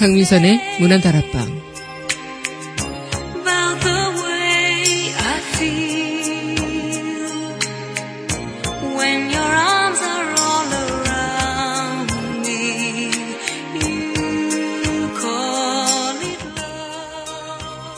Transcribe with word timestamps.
강민선의 0.00 0.78
문화다락방. 0.80 1.60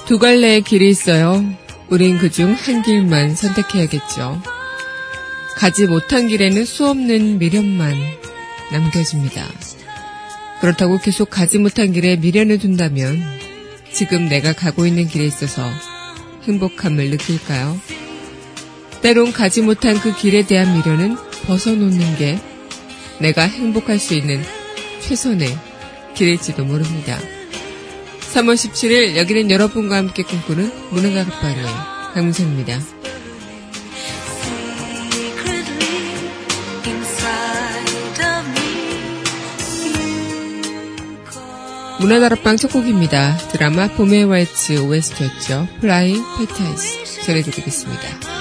두 0.06 0.18
갈래의 0.18 0.62
길이 0.62 0.88
있어요. 0.88 1.44
우린 1.88 2.18
그 2.18 2.30
중 2.30 2.54
한 2.54 2.82
길만 2.82 3.34
선택해야겠죠. 3.34 4.42
가지 5.56 5.86
못한 5.86 6.26
길에는 6.28 6.64
수 6.64 6.88
없는 6.88 7.38
미련만 7.38 7.94
남겨집니다. 8.72 9.46
그렇다고 10.62 10.98
계속 10.98 11.28
가지 11.28 11.58
못한 11.58 11.92
길에 11.92 12.14
미련을 12.14 12.60
둔다면 12.60 13.20
지금 13.92 14.28
내가 14.28 14.52
가고 14.52 14.86
있는 14.86 15.08
길에 15.08 15.24
있어서 15.24 15.68
행복함을 16.44 17.10
느낄까요? 17.10 17.76
때론 19.02 19.32
가지 19.32 19.60
못한 19.60 19.98
그 19.98 20.16
길에 20.16 20.46
대한 20.46 20.72
미련은 20.76 21.16
벗어놓는 21.46 22.16
게 22.16 22.38
내가 23.18 23.42
행복할 23.42 23.98
수 23.98 24.14
있는 24.14 24.40
최선의 25.00 25.48
길일지도 26.14 26.64
모릅니다. 26.64 27.18
3월 28.32 28.54
17일 28.54 29.16
여기는 29.16 29.50
여러분과 29.50 29.96
함께 29.96 30.22
꿈꾸는 30.22 30.70
문화가락방의 30.90 31.64
강문선입니다. 32.14 33.01
문화다락방 42.02 42.56
첫 42.56 42.72
곡입니다. 42.72 43.36
드라마 43.52 43.86
봄의 43.86 44.24
왈츠 44.24 44.80
OST였죠. 44.80 45.68
플라잉 45.80 46.20
패타이스 46.36 47.22
전해드리겠습니다. 47.22 48.31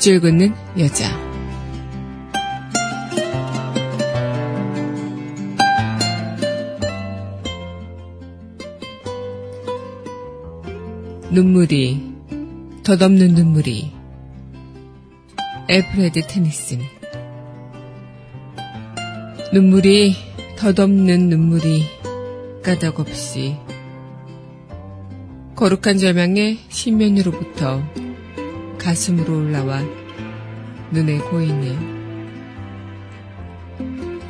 밑줄 0.00 0.20
긋는 0.20 0.54
여자. 0.78 1.14
눈물이, 11.30 12.14
덧없는 12.82 13.34
눈물이, 13.34 13.92
엘프레드 15.68 16.26
테니슨. 16.26 16.80
눈물이, 19.52 20.14
덧없는 20.56 21.28
눈물이, 21.28 21.84
까닭없이, 22.62 23.58
거룩한 25.56 25.98
절망의 25.98 26.58
신면으로부터 26.70 27.82
가슴으로 28.80 29.38
올라와 29.38 29.82
눈에 30.90 31.18
고이네. 31.18 32.00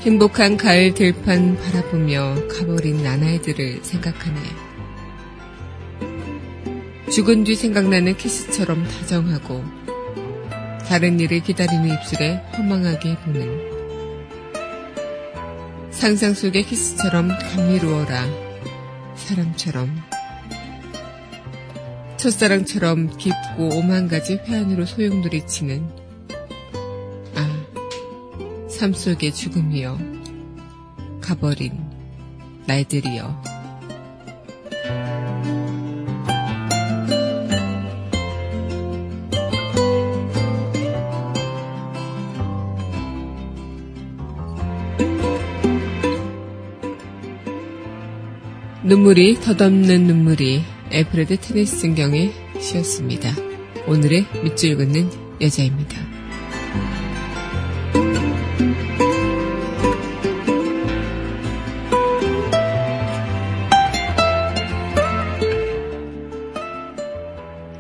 행복한 0.01 0.57
가을 0.57 0.95
들판 0.95 1.57
바라보며 1.57 2.49
가버린 2.49 3.03
나날들을 3.03 3.81
생각하네. 3.83 4.41
죽은 7.11 7.45
뒤 7.45 7.55
생각나는 7.55 8.17
키스처럼 8.17 8.87
다정하고 8.87 9.65
다른 10.89 11.21
일을 11.21 11.41
기다리는 11.41 11.89
입술에 11.95 12.37
허망하게 12.57 13.17
보는 13.19 13.71
상상 15.91 16.35
속의 16.35 16.65
키스처럼 16.65 17.29
감미로워라 17.29 18.27
사람처럼 19.17 20.10
첫사랑처럼 22.21 23.17
깊고 23.17 23.77
오만 23.77 24.07
가지 24.07 24.35
회한으로 24.35 24.85
소용돌이치는 24.85 25.89
아, 27.35 28.69
삶 28.69 28.93
속의 28.93 29.33
죽음이여 29.33 29.99
가버린 31.23 31.73
날들이여. 32.67 33.43
눈물이 48.85 49.41
덧없는 49.41 50.03
눈물이 50.03 50.80
에프레드 50.91 51.39
테니슨경의 51.41 52.33
시였습니다. 52.61 53.31
오늘의 53.87 54.27
밑줄 54.43 54.77
긋는 54.77 55.11
여자입니다. 55.41 55.97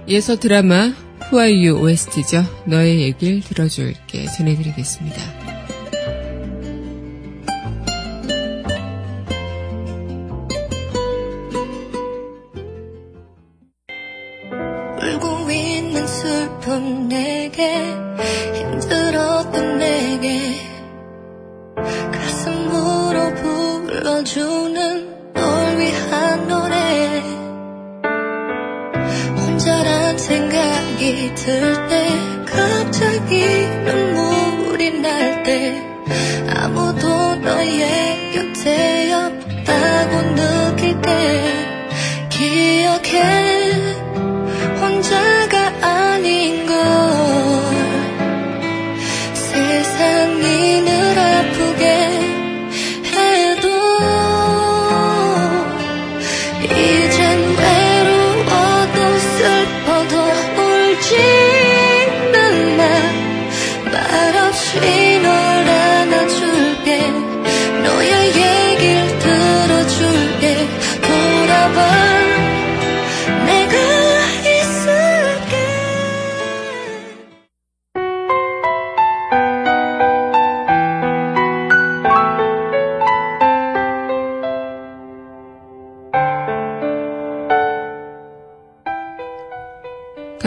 이어서 0.06 0.36
드라마 0.36 0.92
후아유 1.30 1.78
OST죠. 1.80 2.44
너의 2.66 3.02
얘길 3.02 3.40
들어줄게 3.42 4.26
전해드리겠습니다. 4.26 5.39
슬픈 16.10 17.08
내게 17.08 17.72
힘들었던 18.54 19.78
내게 19.78 20.56
가슴으로 22.12 23.34
불러주는 23.34 25.32
널 25.32 25.78
위한 25.78 26.48
노래. 26.48 27.22
혼자란 29.38 30.18
생각이 30.18 31.34
들 31.36 31.88
때 31.88 32.08
갑자기 32.46 33.44
눈물이 33.86 35.00
날 35.00 35.42
때 35.44 35.80
아무도 36.48 37.36
너의 37.36 38.32
곁에 38.32 39.12
없다고 39.12 40.34
느낄 40.34 41.00
때 41.00 41.59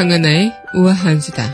강하나의 0.04 0.52
우아한 0.74 1.22
수다. 1.22 1.50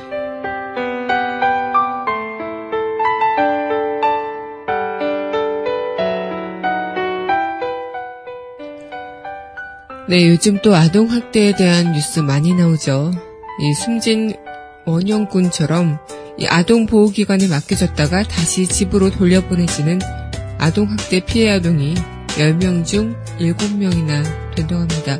네, 10.07 10.27
요즘 10.27 10.59
또 10.63 10.73
아동 10.75 11.11
학대에 11.11 11.55
대한 11.55 11.91
뉴스 11.91 12.21
많이 12.21 12.55
나오죠. 12.55 13.11
이 13.61 13.73
숨진 13.73 14.33
원영군처럼 14.85 15.99
이 16.39 16.47
아동 16.47 16.87
보호기관에 16.87 17.47
맡겨졌다가 17.49 18.23
다시 18.23 18.65
집으로 18.65 19.11
돌려보내지는 19.11 19.99
아동 20.57 20.89
학대 20.89 21.19
피해 21.19 21.51
아동이 21.51 21.93
10명 22.29 22.83
중 22.83 23.15
7명이나 23.37 24.55
된다고 24.55 24.81
합니다. 24.81 25.19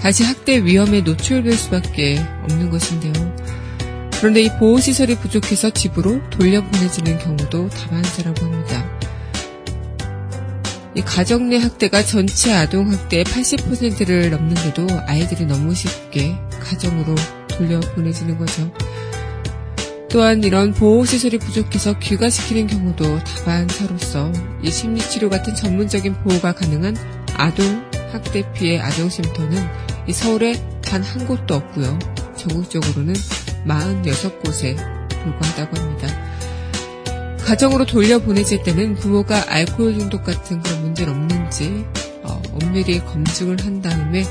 다시 0.00 0.24
학대 0.24 0.64
위험에 0.64 1.02
노출될 1.02 1.52
수밖에 1.52 2.18
없는 2.42 2.70
것인데요. 2.70 3.12
그런데 4.18 4.42
이 4.42 4.50
보호시설이 4.58 5.16
부족해서 5.16 5.70
집으로 5.70 6.20
돌려보내지는 6.30 7.18
경우도 7.18 7.68
다반사라고 7.68 8.44
합니다. 8.46 9.00
이 10.94 11.02
가정 11.02 11.48
내 11.48 11.58
학대가 11.58 12.02
전체 12.02 12.52
아동 12.52 12.90
학대의 12.90 13.24
80%를 13.24 14.30
넘는데도 14.30 14.86
아이들이 15.06 15.46
너무 15.46 15.74
쉽게 15.74 16.34
가정으로 16.60 17.14
돌려보내지는 17.48 18.38
거죠. 18.38 18.72
또한 20.10 20.42
이런 20.42 20.72
보호시설이 20.72 21.38
부족해서 21.38 21.98
귀가시키는 21.98 22.66
경우도 22.66 23.20
다반사로서 23.22 24.32
이 24.62 24.70
심리치료 24.70 25.30
같은 25.30 25.54
전문적인 25.54 26.14
보호가 26.24 26.52
가능한 26.52 26.96
아동 27.36 27.84
학대 28.12 28.50
피해 28.52 28.80
아동쉼터는 28.80 29.89
이 30.06 30.12
서울에 30.12 30.54
단 30.82 31.02
한 31.02 31.26
곳도 31.26 31.54
없고요. 31.54 31.98
전국적으로는 32.36 33.14
46곳에 33.66 34.76
불과하다고 35.22 35.76
합니다. 35.78 36.08
가정으로 37.44 37.86
돌려보내질 37.86 38.62
때는 38.62 38.94
부모가 38.96 39.44
알코올 39.48 39.98
중독 39.98 40.24
같은 40.24 40.62
그런 40.62 40.82
문제는 40.82 41.12
없는지 41.12 41.84
어, 42.22 42.40
엄밀히 42.52 43.00
검증을 43.04 43.56
한 43.64 43.82
다음에 43.82 44.24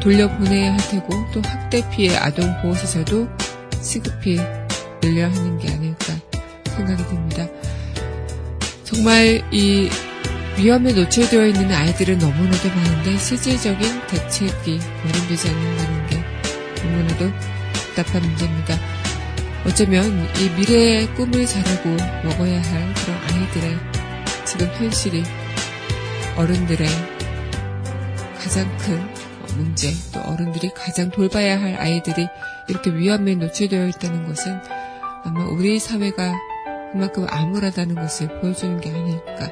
돌려보내야 0.00 0.72
할 0.72 0.90
테고 0.90 1.08
또 1.32 1.40
학대 1.44 1.88
피해 1.90 2.16
아동 2.16 2.52
보호시설도 2.62 3.28
시급히 3.80 4.40
늘려야 5.00 5.30
하는 5.30 5.58
게 5.58 5.68
아닐까 5.70 6.14
생각이 6.76 7.04
듭니다. 7.06 7.48
정말 8.84 9.42
이 9.52 9.88
위험에 10.58 10.92
노출되어 10.92 11.46
있는 11.46 11.72
아이들은 11.72 12.18
너무나도 12.18 12.68
많은데 12.68 13.16
실질적인 13.16 14.06
대책이 14.06 14.78
마련되지 15.04 15.48
않는다는 15.48 16.06
게 16.08 16.24
너무나도 16.82 17.32
답답한 17.94 18.22
문제입니다. 18.22 18.76
어쩌면 19.66 20.28
이 20.36 20.50
미래의 20.58 21.14
꿈을 21.14 21.46
자라고 21.46 21.88
먹어야 22.24 22.60
할 22.60 22.94
그런 22.94 23.18
아이들의 23.30 23.78
지금 24.44 24.66
현실이 24.74 25.22
어른들의 26.36 26.86
가장 28.38 28.76
큰 28.78 29.00
문제, 29.56 29.92
또 30.12 30.20
어른들이 30.20 30.70
가장 30.74 31.10
돌봐야 31.10 31.60
할 31.60 31.76
아이들이 31.76 32.26
이렇게 32.68 32.90
위험에 32.90 33.34
노출되어 33.34 33.88
있다는 33.88 34.26
것은 34.26 34.60
아마 35.24 35.44
우리 35.44 35.78
사회가 35.78 36.34
그만큼 36.92 37.26
암울하다는 37.28 37.94
것을 37.94 38.40
보여주는 38.40 38.80
게 38.80 38.90
아닐까 38.90 39.50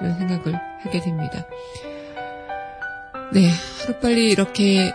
이런 0.00 0.16
생각을 0.18 0.54
하게 0.82 1.00
됩니다. 1.00 1.46
네, 3.32 3.50
하루빨리 3.82 4.30
이렇게 4.30 4.92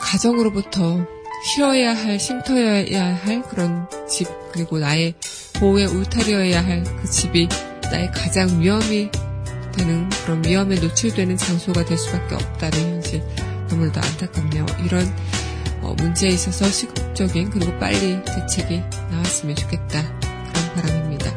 가정으로부터 0.00 1.06
쉬어야 1.44 1.94
할, 1.94 2.18
쉼터여야 2.18 3.14
할 3.24 3.42
그런 3.42 3.88
집, 4.08 4.26
그리고 4.52 4.78
나의 4.78 5.14
보호의 5.60 5.86
울타리여야 5.86 6.64
할 6.64 6.82
그 6.84 7.08
집이 7.10 7.48
나의 7.90 8.10
가장 8.10 8.60
위험이 8.60 9.10
되는 9.72 10.08
그런 10.24 10.44
위험에 10.44 10.76
노출되는 10.76 11.36
장소가 11.36 11.84
될 11.84 11.96
수밖에 11.98 12.34
없다는 12.34 12.94
현실 12.94 13.22
너무나도 13.68 14.00
안타깝네요. 14.00 14.66
이런 14.84 15.16
어, 15.82 15.94
문제에 15.98 16.30
있어서 16.30 16.66
시급적인 16.66 17.50
그리고 17.50 17.78
빨리 17.78 18.18
대책이 18.24 18.82
나왔으면 19.10 19.54
좋겠다 19.54 20.02
그런 20.18 20.74
바람입니다. 20.74 21.32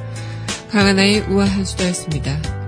강하나의 0.71 1.21
우아한 1.29 1.65
수다였습니다. 1.65 2.58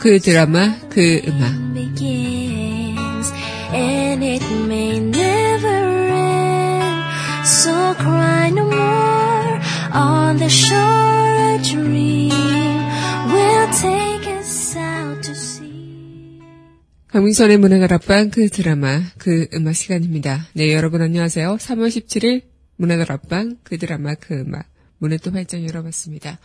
그 0.00 0.20
드라마, 0.20 0.78
그 0.90 1.20
음악. 1.26 1.68
강민선의 17.08 17.58
문화다락방 17.58 18.30
그 18.30 18.48
드라마 18.48 19.02
그 19.18 19.48
음악 19.54 19.74
시간입니다. 19.74 20.46
네 20.52 20.72
여러분 20.72 21.02
안녕하세요. 21.02 21.56
3월 21.56 21.88
17일 21.88 22.42
문화다락방 22.76 23.56
그 23.64 23.78
드라마 23.78 24.14
그 24.14 24.34
음악 24.34 24.66
문을 24.98 25.18
또 25.18 25.32
활짝 25.32 25.64
열어봤습니다. 25.64 26.38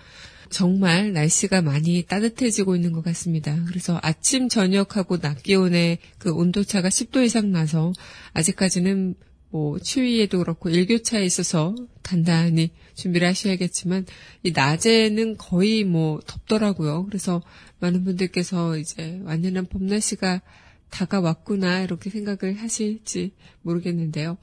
정말 0.53 1.13
날씨가 1.13 1.63
많이 1.63 2.03
따뜻해지고 2.03 2.75
있는 2.75 2.91
것 2.91 3.03
같습니다. 3.03 3.57
그래서 3.67 3.99
아침, 4.03 4.49
저녁하고 4.49 5.17
낮 5.17 5.41
기온의 5.41 5.97
그 6.19 6.31
온도차가 6.31 6.89
10도 6.89 7.25
이상 7.25 7.51
나서 7.51 7.91
아직까지는 8.33 9.15
뭐 9.49 9.79
추위에도 9.79 10.37
그렇고 10.37 10.69
일교차에 10.69 11.25
있어서 11.25 11.73
단단히 12.03 12.69
준비를 12.93 13.27
하셔야겠지만 13.29 14.05
이 14.43 14.51
낮에는 14.51 15.37
거의 15.37 15.83
뭐 15.83 16.19
덥더라고요. 16.25 17.07
그래서 17.07 17.41
많은 17.79 18.03
분들께서 18.03 18.77
이제 18.77 19.21
완연한 19.23 19.65
봄 19.65 19.87
날씨가 19.87 20.43
다가왔구나 20.91 21.81
이렇게 21.81 22.11
생각을 22.11 22.61
하실지 22.61 23.31
모르겠는데요. 23.63 24.37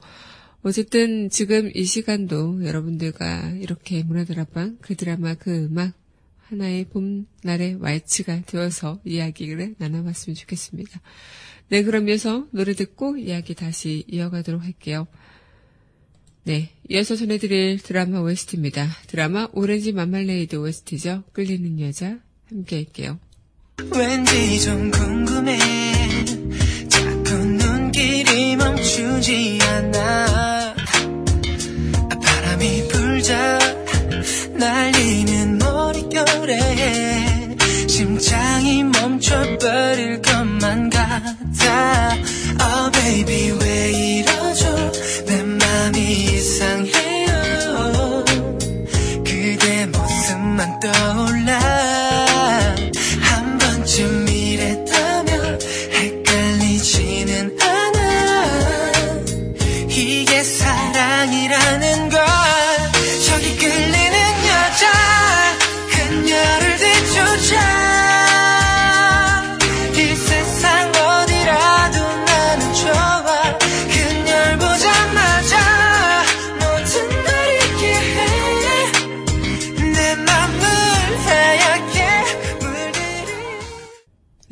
어쨌든 0.63 1.29
지금 1.29 1.71
이 1.73 1.85
시간도 1.85 2.65
여러분들과 2.65 3.51
이렇게 3.61 4.03
문화드라방 4.03 4.77
그 4.81 4.95
드라마 4.95 5.35
그 5.35 5.65
음악 5.65 6.00
하나의 6.51 6.85
봄날의 6.85 7.77
왈츠가 7.79 8.41
되어서 8.45 8.99
이야기를 9.05 9.75
나눠봤으면 9.77 10.35
좋겠습니다. 10.35 11.01
네, 11.69 11.83
그러면서 11.83 12.45
노래 12.51 12.73
듣고 12.73 13.17
이야기 13.17 13.55
다시 13.55 14.03
이어가도록 14.09 14.61
할게요. 14.61 15.07
네, 16.43 16.71
이어서 16.89 17.15
전해드릴 17.15 17.79
드라마 17.79 18.19
OST입니다. 18.19 18.89
드라마 19.07 19.47
오렌지 19.53 19.93
맘말레이드 19.93 20.57
OST죠. 20.57 21.23
끌리는 21.31 21.79
여자 21.79 22.19
함께 22.49 22.77
할게요. 22.77 23.17
왠지 23.95 24.59
좀 24.61 24.91
궁금해 24.91 25.57
자꾸 26.89 27.35
눈길이 27.35 28.57
멈추지 28.57 29.59
않아 29.61 30.75
바람이 32.21 32.87
불자 32.89 33.59
날리는 34.57 35.40
머릿결에 36.25 37.57
심장이 37.87 38.83
멈춰버릴 38.83 40.21
것만 40.21 40.89
같아. 40.89 42.15
Oh 42.59 42.91
baby 42.91 43.51
왜 43.59 43.91
이러죠? 43.91 44.91
내 45.25 45.41
맘이 45.43 46.23
이상해요. 46.23 48.23
그대 49.23 49.85
모습만 49.87 50.79
떠올라 50.79 51.30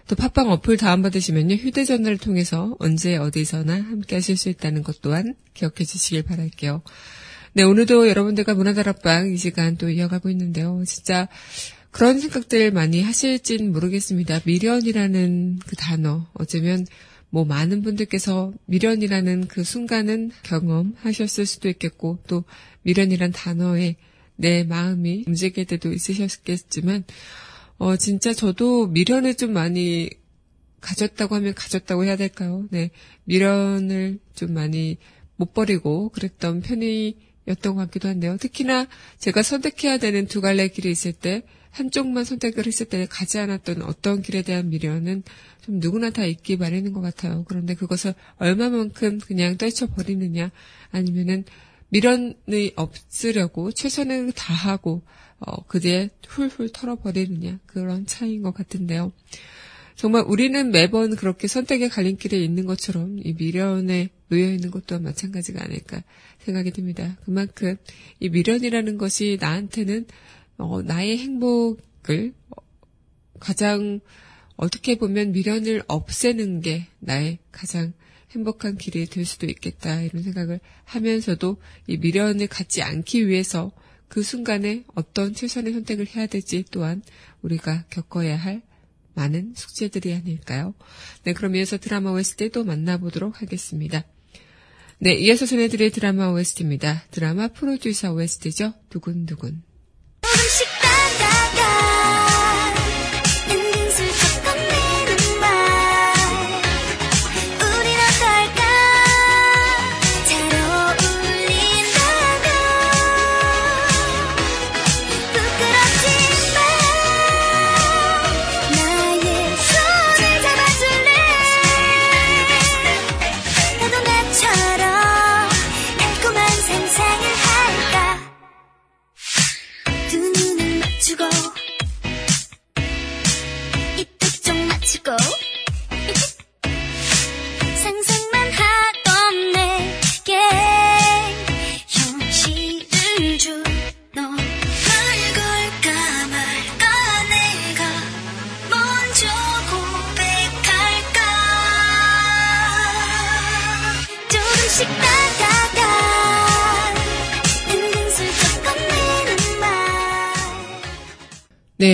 또 0.07 0.15
팟빵 0.15 0.49
어플 0.49 0.77
다운받으시면요. 0.77 1.55
휴대전화를 1.55 2.19
통해서 2.19 2.77
언제 2.79 3.17
어디서나 3.17 3.75
함께 3.75 4.15
하실 4.15 4.37
수 4.37 4.47
있다는 4.47 4.83
것 4.83 5.01
또한 5.01 5.35
기억해 5.53 5.83
주시길 5.83 6.23
바랄게요. 6.23 6.83
네, 7.55 7.61
오늘도 7.61 8.09
여러분들과 8.09 8.55
문화다락방 8.55 9.31
이 9.31 9.37
시간 9.37 9.77
또 9.77 9.87
이어가고 9.87 10.31
있는데요. 10.31 10.83
진짜 10.87 11.27
그런 11.91 12.19
생각들 12.19 12.71
많이 12.71 13.03
하실진 13.03 13.71
모르겠습니다. 13.71 14.41
미련이라는 14.43 15.59
그 15.63 15.75
단어, 15.75 16.25
어쩌면 16.33 16.87
뭐 17.29 17.45
많은 17.45 17.83
분들께서 17.83 18.53
미련이라는 18.65 19.47
그 19.49 19.63
순간은 19.63 20.31
경험하셨을 20.41 21.45
수도 21.45 21.69
있겠고 21.69 22.17
또 22.25 22.43
미련이란 22.81 23.31
단어에 23.31 23.97
내 24.35 24.63
마음이 24.63 25.25
움직일 25.27 25.65
때도 25.65 25.93
있으셨겠지만 25.93 27.03
어 27.77 27.97
진짜 27.97 28.33
저도 28.33 28.87
미련을 28.87 29.35
좀 29.35 29.53
많이 29.53 30.09
가졌다고 30.81 31.35
하면 31.35 31.53
가졌다고 31.53 32.03
해야 32.03 32.15
될까요? 32.15 32.65
네. 32.71 32.89
미련을 33.25 34.17
좀 34.33 34.55
많이 34.55 34.97
못 35.35 35.53
버리고 35.53 36.09
그랬던 36.09 36.61
편이 36.61 37.32
였던 37.47 37.75
것 37.75 37.81
같기도 37.85 38.07
한데요. 38.07 38.37
특히나 38.37 38.87
제가 39.19 39.43
선택해야 39.43 39.97
되는 39.97 40.27
두 40.27 40.41
갈래 40.41 40.67
길이 40.67 40.91
있을 40.91 41.13
때 41.13 41.43
한쪽만 41.71 42.23
선택을 42.23 42.67
했을 42.67 42.85
때 42.85 43.07
가지 43.09 43.39
않았던 43.39 43.81
어떤 43.81 44.21
길에 44.21 44.43
대한 44.43 44.69
미련은 44.69 45.23
좀 45.61 45.79
누구나 45.79 46.11
다 46.11 46.23
있기 46.23 46.57
마련인 46.57 46.93
것 46.93 47.01
같아요. 47.01 47.43
그런데 47.47 47.73
그것을 47.73 48.13
얼마만큼 48.37 49.19
그냥 49.19 49.57
떨쳐버리느냐 49.57 50.51
아니면은 50.91 51.45
미련이 51.89 52.73
없으려고 52.75 53.71
최선을 53.71 54.31
다하고 54.33 55.01
어, 55.39 55.63
그뒤에 55.65 56.09
훌훌 56.27 56.69
털어버리느냐 56.71 57.59
그런 57.65 58.05
차이인 58.05 58.43
것 58.43 58.53
같은데요. 58.53 59.11
정말 59.95 60.23
우리는 60.27 60.71
매번 60.71 61.15
그렇게 61.15 61.47
선택의 61.47 61.89
갈림길에 61.89 62.37
있는 62.37 62.65
것처럼 62.65 63.19
이 63.23 63.33
미련에 63.33 64.09
놓여 64.29 64.51
있는 64.51 64.71
것 64.71 64.85
또한 64.87 65.03
마찬가지가 65.03 65.63
아닐까 65.63 66.03
생각이 66.39 66.71
듭니다. 66.71 67.17
그만큼 67.25 67.77
이 68.19 68.29
미련이라는 68.29 68.97
것이 68.97 69.37
나한테는 69.39 70.05
어, 70.57 70.81
나의 70.81 71.17
행복을 71.17 72.33
가장 73.39 73.99
어떻게 74.55 74.97
보면 74.97 75.31
미련을 75.31 75.83
없애는 75.87 76.61
게 76.61 76.87
나의 76.99 77.39
가장 77.51 77.93
행복한 78.31 78.77
길이 78.77 79.05
될 79.05 79.25
수도 79.25 79.45
있겠다 79.45 80.01
이런 80.01 80.23
생각을 80.23 80.59
하면서도 80.85 81.57
이 81.87 81.97
미련을 81.97 82.47
갖지 82.47 82.81
않기 82.81 83.27
위해서 83.27 83.71
그 84.07 84.23
순간에 84.23 84.83
어떤 84.95 85.33
최선의 85.33 85.73
선택을 85.73 86.07
해야 86.07 86.27
될지 86.27 86.63
또한 86.71 87.01
우리가 87.41 87.85
겪어야 87.89 88.35
할 88.35 88.61
많은 89.13 89.53
숙제들이 89.55 90.13
아닐까요? 90.13 90.73
네, 91.23 91.33
그럼 91.33 91.55
이어서 91.55 91.77
드라마 91.77 92.11
OST도 92.11 92.63
만나보도록 92.63 93.41
하겠습니다. 93.41 94.03
네, 94.99 95.13
이어서 95.15 95.45
전해드릴 95.45 95.91
드라마 95.91 96.29
OST입니다. 96.29 97.03
드라마 97.11 97.49
프로듀서 97.49 98.13
OST죠. 98.13 98.73
두근두근. 98.89 99.63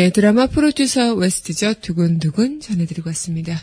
네, 0.10 0.13
드라마 0.13 0.48
프로듀사 0.48 1.13
OST죠. 1.13 1.75
두근두근 1.82 2.62
전해드리고 2.62 3.10
왔습니다. 3.12 3.56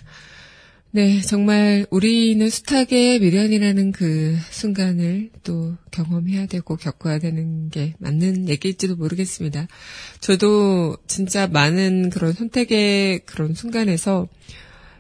네, 0.93 1.21
정말 1.21 1.87
우리는 1.91 2.49
숱하게 2.49 3.19
미련이라는 3.19 3.91
그 3.91 4.37
순간을 4.51 5.31
또 5.43 5.75
경험해야 5.91 6.47
되고 6.47 6.77
겪어야 6.77 7.19
되는 7.19 7.69
게 7.71 7.95
맞는 7.99 8.49
얘기일지도 8.49 8.95
모르겠습니다. 8.95 9.67
저도 10.21 10.97
진짜 11.09 11.49
많은 11.49 12.11
그런 12.11 12.33
선택의 12.33 13.23
그런 13.27 13.55
순간에서 13.55 14.29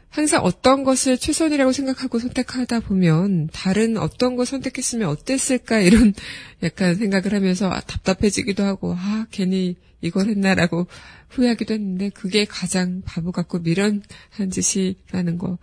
항상 0.08 0.42
어떤 0.44 0.82
것을 0.84 1.18
최선이라고 1.18 1.72
생각하고 1.72 2.18
선택하다 2.18 2.80
보면 2.80 3.48
다른 3.52 3.98
어떤 3.98 4.36
걸 4.36 4.46
선택했으면 4.46 5.08
어땠을까 5.08 5.80
이런 5.80 6.14
약간 6.62 6.94
생각을 6.94 7.34
하면서 7.34 7.70
답답해지기도 7.86 8.64
하고 8.64 8.94
아 8.96 9.26
괜히 9.30 9.76
이걸 10.00 10.28
했나라고 10.28 10.86
후회하기도 11.30 11.74
했는데 11.74 12.08
그게 12.10 12.44
가장 12.44 13.02
바보 13.04 13.32
같고 13.32 13.58
미련한 13.58 14.02
짓이라는 14.50 15.38
거 15.38 15.58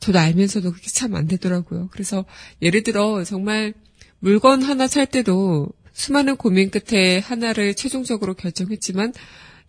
저도 0.00 0.18
알면서도 0.18 0.72
그게 0.72 0.88
참 0.88 1.14
안 1.14 1.26
되더라고요. 1.26 1.88
그래서 1.92 2.24
예를 2.62 2.82
들어 2.82 3.24
정말 3.24 3.74
물건 4.20 4.62
하나 4.62 4.86
살 4.86 5.06
때도 5.06 5.68
수많은 5.92 6.36
고민 6.36 6.70
끝에 6.70 7.18
하나를 7.18 7.74
최종적으로 7.74 8.34
결정했지만 8.34 9.12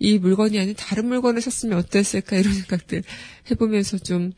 이 0.03 0.19
물건이 0.19 0.59
아닌 0.59 0.75
다른 0.77 1.07
물건을 1.07 1.41
샀으면 1.41 1.77
어땠을까 1.79 2.37
이런 2.37 2.53
생각들 2.53 3.03
해보면서 3.49 3.97
좀 3.97 4.31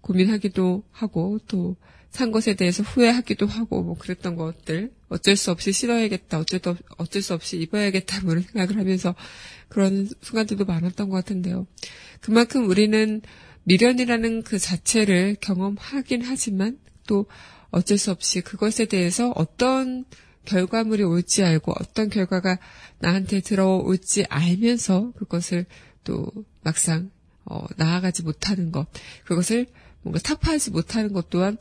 고민하기도 0.00 0.82
하고 0.90 1.38
또 1.46 1.76
산 2.10 2.32
것에 2.32 2.54
대해서 2.54 2.82
후회하기도 2.82 3.46
하고 3.46 3.82
뭐 3.82 3.96
그랬던 3.96 4.34
것들 4.34 4.92
어쩔 5.08 5.36
수 5.36 5.50
없이 5.50 5.72
싫어야겠다 5.72 6.40
어쩔, 6.40 6.60
어쩔 6.98 7.22
수 7.22 7.34
없이 7.34 7.56
입어야겠다 7.58 8.22
뭐 8.22 8.32
이런 8.32 8.42
생각을 8.42 8.78
하면서 8.78 9.14
그런 9.68 10.08
순간들도 10.20 10.64
많았던 10.64 11.08
것 11.08 11.16
같은데요. 11.16 11.66
그만큼 12.20 12.68
우리는 12.68 13.22
미련이라는 13.64 14.42
그 14.42 14.58
자체를 14.58 15.36
경험하긴 15.40 16.22
하지만 16.22 16.78
또 17.06 17.26
어쩔 17.70 17.96
수 17.96 18.10
없이 18.10 18.40
그것에 18.40 18.86
대해서 18.86 19.32
어떤 19.36 20.04
결과물이 20.44 21.02
올지 21.02 21.42
알고 21.42 21.72
어떤 21.80 22.08
결과가 22.08 22.58
나한테 22.98 23.40
들어올지 23.40 24.24
알면서 24.28 25.12
그것을 25.12 25.66
또 26.04 26.30
막상 26.62 27.10
어, 27.44 27.66
나아가지 27.76 28.22
못하는 28.22 28.70
것, 28.70 28.86
그것을 29.24 29.66
뭔가 30.02 30.20
타파하지 30.20 30.70
못하는 30.70 31.12
것 31.12 31.30
또한 31.30 31.58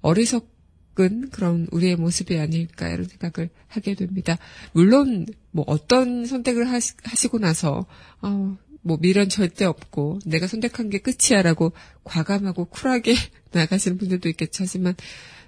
어리석 0.00 0.54
은 1.00 1.28
그런 1.30 1.66
우리의 1.72 1.96
모습이 1.96 2.38
아닐까 2.38 2.88
이런 2.88 3.04
생각을 3.08 3.50
하게 3.66 3.96
됩니다. 3.96 4.38
물론 4.70 5.26
뭐 5.50 5.64
어떤 5.66 6.24
선택을 6.24 6.70
하시, 6.70 6.94
고 7.28 7.40
나서 7.40 7.84
어, 8.22 8.56
뭐 8.80 8.98
미련 9.00 9.28
절대 9.28 9.64
없고 9.64 10.20
내가 10.24 10.46
선택한 10.46 10.90
게 10.90 10.98
끝이야라고 10.98 11.72
과감하고 12.04 12.66
쿨하게 12.66 13.16
나가시는 13.50 13.98
분들도 13.98 14.28
있겠죠. 14.28 14.62
하지만 14.62 14.94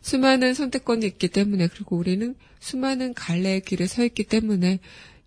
수많은 0.07 0.55
선택권이 0.55 1.05
있기 1.05 1.27
때문에 1.27 1.67
그리고 1.67 1.97
우리는 1.97 2.37
수많은 2.61 3.13
갈래의 3.13 3.63
길에 3.63 3.89
서 3.89 4.05
있기 4.05 4.23
때문에 4.23 4.79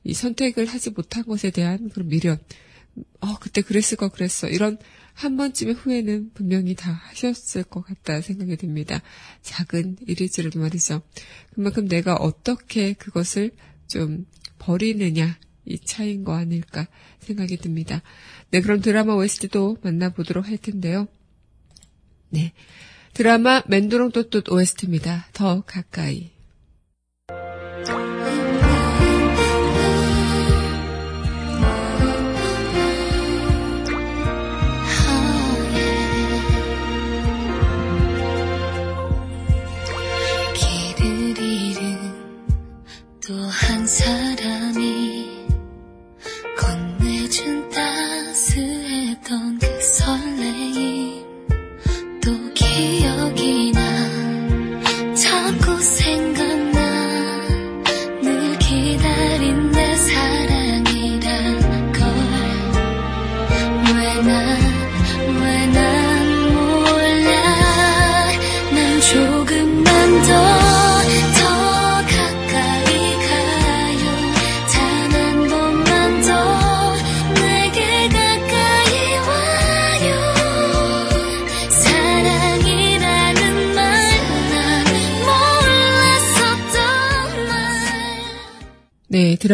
이 0.06 0.14
선택을 0.14 0.68
하지 0.68 0.92
못한 0.92 1.26
것에 1.26 1.52
대한 1.52 1.90
그런 1.90 2.08
미련, 2.08 2.40
어 3.20 3.38
그때 3.40 3.62
그랬을 3.62 3.98
거 3.98 4.08
그랬어 4.08 4.48
이런 4.48 4.78
한 5.14 5.36
번쯤의 5.36 5.74
후회는 5.74 6.32
분명히 6.34 6.76
다 6.76 6.94
하셨을 6.94 7.64
것 7.64 7.82
같다 7.82 8.22
생각이 8.22 8.56
듭니다. 8.56 9.02
작은 9.42 9.98
일일지라도 10.08 10.62
말이죠. 10.62 11.02
그만큼 11.54 11.90
내가 11.90 12.16
어떻게 12.16 12.94
그것을 12.94 13.52
좀 13.90 14.26
버리느냐, 14.60 15.38
이 15.66 15.78
차이인 15.80 16.24
거 16.24 16.36
아닐까 16.36 16.88
생각이 17.20 17.58
듭니다. 17.58 18.02
네, 18.52 18.62
그럼 18.62 18.80
드라마 18.80 19.14
OST도 19.16 19.80
만나보도록 19.82 20.48
할 20.48 20.58
텐데요. 20.58 21.10
네. 22.30 22.54
드라마 23.20 23.62
맨두롱 23.68 24.12
또또 24.12 24.42
OST입니다. 24.50 25.28
더 25.34 25.62
가까이. 25.66 26.39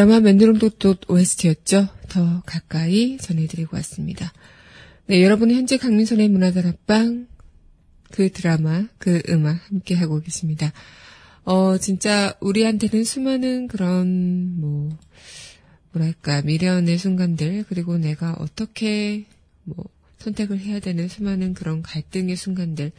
드라마 0.05 0.19
맨드롱도또 0.19 0.97
OST였죠. 1.07 1.87
더 2.09 2.43
가까이 2.45 3.17
전해드리고 3.17 3.75
왔습니다. 3.77 4.31
네, 5.07 5.23
여러분은 5.23 5.55
현재 5.55 5.77
강민선의 5.77 6.29
문화다락방 6.29 7.25
그 8.11 8.31
드라마, 8.31 8.85
그 8.99 9.23
음악 9.29 9.59
함께 9.67 9.95
하고 9.95 10.19
계십니다. 10.19 10.71
어, 11.43 11.79
진짜 11.79 12.35
우리한테는 12.39 13.03
수많은 13.03 13.67
그런 13.67 14.59
뭐 14.61 14.95
뭐랄까 15.91 16.43
미련의 16.43 16.99
순간들 16.99 17.65
그리고 17.67 17.97
내가 17.97 18.33
어떻게 18.33 19.25
뭐 19.63 19.85
선택을 20.19 20.59
해야 20.59 20.79
되는 20.79 21.07
수많은 21.07 21.55
그런 21.55 21.81
갈등의 21.81 22.35
순간들 22.35 22.91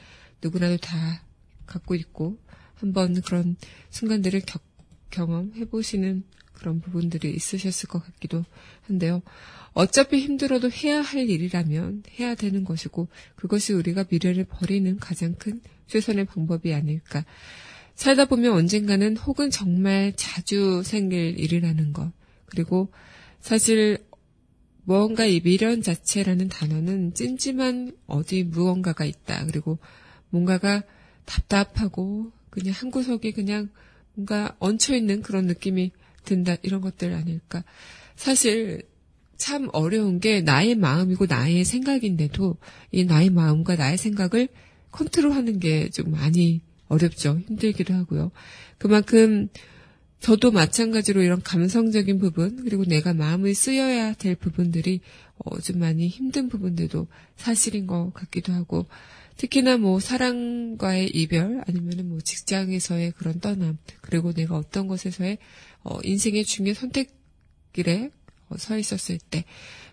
누구나도 0.42 0.78
다 0.78 1.22
갖고 1.66 1.94
있고 1.94 2.36
한번 2.74 3.22
그런 3.22 3.54
순간들을 3.90 4.40
격, 4.40 4.60
경험해 5.10 5.66
보시는 5.66 6.24
그런 6.56 6.80
부분들이 6.80 7.32
있으셨을 7.32 7.88
것 7.88 8.04
같기도 8.04 8.44
한데요. 8.86 9.22
어차피 9.72 10.18
힘들어도 10.20 10.70
해야 10.70 11.00
할 11.00 11.28
일이라면 11.28 12.04
해야 12.18 12.34
되는 12.34 12.64
것이고 12.64 13.08
그것이 13.36 13.72
우리가 13.72 14.06
미래를 14.10 14.44
버리는 14.44 14.96
가장 14.98 15.34
큰 15.34 15.60
최선의 15.86 16.24
방법이 16.24 16.72
아닐까. 16.72 17.24
살다 17.94 18.24
보면 18.26 18.52
언젠가는 18.52 19.16
혹은 19.16 19.50
정말 19.50 20.12
자주 20.16 20.82
생길 20.82 21.38
일이라는 21.38 21.92
것. 21.92 22.12
그리고 22.46 22.90
사실 23.40 23.98
무언가 24.84 25.26
이 25.26 25.40
미련 25.40 25.82
자체라는 25.82 26.48
단어는 26.48 27.14
찜찜한 27.14 27.92
어디 28.06 28.44
무언가가 28.44 29.04
있다. 29.04 29.44
그리고 29.46 29.78
뭔가가 30.30 30.82
답답하고 31.24 32.30
그냥 32.50 32.72
한 32.74 32.90
구석에 32.90 33.32
그냥 33.32 33.68
뭔가 34.14 34.56
얹혀있는 34.60 35.22
그런 35.22 35.46
느낌이 35.46 35.92
든다 36.26 36.56
이런 36.62 36.82
것들 36.82 37.14
아닐까. 37.14 37.64
사실 38.16 38.82
참 39.38 39.68
어려운 39.72 40.20
게 40.20 40.42
나의 40.42 40.74
마음이고 40.74 41.26
나의 41.26 41.64
생각인데도 41.64 42.56
이 42.92 43.04
나의 43.04 43.30
마음과 43.30 43.76
나의 43.76 43.96
생각을 43.96 44.48
컨트롤하는 44.90 45.58
게 45.60 45.88
좀 45.90 46.10
많이 46.10 46.60
어렵죠. 46.88 47.40
힘들기도 47.48 47.94
하고요. 47.94 48.30
그만큼 48.78 49.48
저도 50.20 50.50
마찬가지로 50.50 51.22
이런 51.22 51.42
감성적인 51.42 52.18
부분 52.18 52.64
그리고 52.64 52.84
내가 52.84 53.12
마음을 53.12 53.54
쓰여야 53.54 54.14
될 54.14 54.34
부분들이 54.34 55.00
어, 55.38 55.60
좀 55.60 55.78
많이 55.78 56.08
힘든 56.08 56.48
부분들도 56.48 57.06
사실인 57.36 57.86
것 57.86 58.12
같기도 58.14 58.52
하고 58.52 58.86
특히나 59.36 59.76
뭐 59.76 60.00
사랑과의 60.00 61.08
이별 61.08 61.62
아니면은 61.66 62.08
뭐 62.08 62.20
직장에서의 62.20 63.12
그런 63.12 63.38
떠남 63.40 63.76
그리고 64.00 64.32
내가 64.32 64.56
어떤 64.56 64.86
것에서의 64.86 65.38
어, 65.86 66.00
인생의 66.02 66.44
중요한 66.44 66.74
선택길에 66.74 68.10
어, 68.48 68.56
서 68.58 68.76
있었을 68.76 69.18
때 69.18 69.44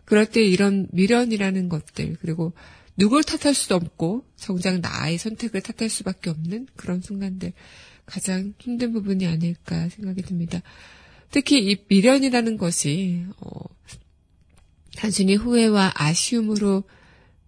그럴 0.06 0.26
때 0.26 0.44
이런 0.44 0.88
미련이라는 0.92 1.70
것들 1.70 2.18
그리고 2.20 2.54
누굴 2.98 3.24
탓할 3.24 3.54
수도 3.54 3.76
없고 3.76 4.26
정작 4.36 4.80
나의 4.80 5.18
선택을 5.18 5.62
탓할 5.62 5.90
수밖에 5.90 6.32
없는 6.32 6.68
그런 6.76 7.02
순간들 7.02 7.54
가장 8.06 8.54
힘든 8.60 8.92
부분이 8.92 9.26
아닐까 9.28 9.88
생각이 9.90 10.24
듭니다. 10.24 10.62
특히 11.32 11.60
이 11.60 11.86
미련이라는 11.88 12.58
것이 12.58 13.26
어, 13.38 13.50
단순히 14.98 15.36
후회와 15.36 15.92
아쉬움으로 15.96 16.84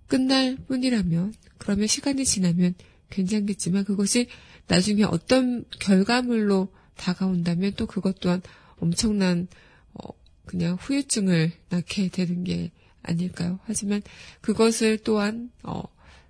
끝날 0.07 0.55
뿐이라면 0.67 1.33
그러면 1.57 1.87
시간이 1.87 2.25
지나면 2.25 2.75
괜찮겠지만 3.09 3.85
그것이 3.85 4.27
나중에 4.67 5.03
어떤 5.03 5.65
결과물로 5.79 6.69
다가온다면 6.95 7.73
또 7.75 7.85
그것 7.85 8.19
또한 8.19 8.41
엄청난 8.77 9.47
어, 9.93 10.07
그냥 10.45 10.75
후유증을 10.79 11.51
낳게 11.69 12.09
되는 12.09 12.43
게 12.43 12.71
아닐까요? 13.01 13.59
하지만 13.63 14.01
그것을 14.41 14.97
또한 14.99 15.51
어, 15.63 15.83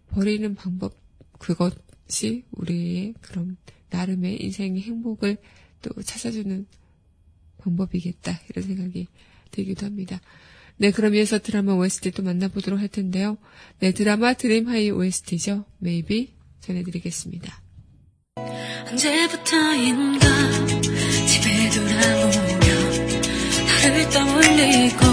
버리는 0.09 0.55
방법 0.55 0.95
그것이 1.39 2.45
우리의 2.51 3.13
그런 3.21 3.57
나름의 3.89 4.41
인생의 4.43 4.81
행복을 4.81 5.37
또 5.81 6.01
찾아주는 6.01 6.65
방법이겠다 7.59 8.39
이런 8.49 8.65
생각이 8.65 9.07
들기도 9.51 9.85
합니다. 9.85 10.19
네, 10.77 10.91
그럼 10.91 11.15
이어서 11.15 11.39
드라마 11.39 11.73
OST 11.73 12.11
또 12.11 12.23
만나보도록 12.23 12.79
할 12.79 12.89
텐데요. 12.89 13.37
네, 13.79 13.91
드라마 13.91 14.33
드림하이 14.33 14.91
OST죠. 14.91 15.65
Maybe 15.81 16.33
전해드리겠습니다. 16.59 17.64
언제부터인가 18.95 20.25
집에 21.27 21.69
돌아오면 21.69 22.59
너를 23.67 24.09
떠올리고 24.09 25.05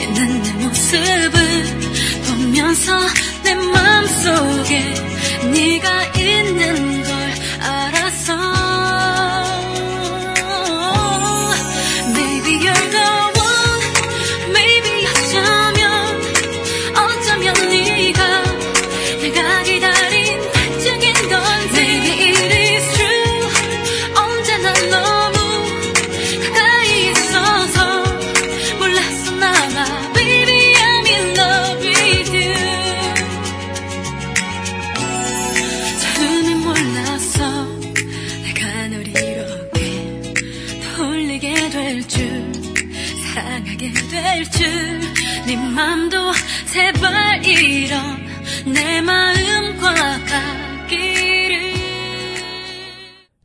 있는 0.00 0.42
내 0.42 0.52
모습을 0.54 1.36
보면서 2.26 2.98
내 3.44 3.54
맘속에 3.54 4.94
네가 5.52 6.04
있는 6.16 7.02
걸 7.02 7.17
될 44.10 44.44
줄 44.50 44.98
네 45.48 45.56
맘도 45.56 46.32
제발 46.70 47.42
이런 47.42 48.18
내 48.70 49.00
마음과 49.00 49.94
같기를. 50.26 51.72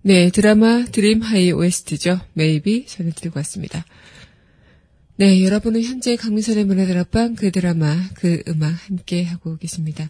네 0.01 0.29
드라마 0.31 0.83
드림 0.83 1.21
하이 1.21 1.53
OST죠 1.53 2.19
Maybe 2.33 2.87
전해 2.87 3.11
드리고 3.11 3.39
왔습니다. 3.39 3.85
네 5.15 5.41
여러분은 5.45 5.81
현재 5.81 6.17
강민선의 6.17 6.65
문화다락방 6.65 7.35
그 7.35 7.51
드라마 7.51 7.95
그 8.15 8.43
음악 8.49 8.73
함께 8.89 9.23
하고 9.23 9.55
계십니다. 9.55 10.09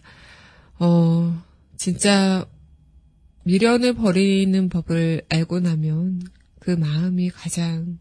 어 0.80 1.40
진짜 1.76 2.44
미련을 3.44 3.94
버리는 3.94 4.68
법을 4.68 5.22
알고 5.28 5.60
나면 5.60 6.22
그 6.58 6.72
마음이 6.72 7.30
가장 7.30 8.00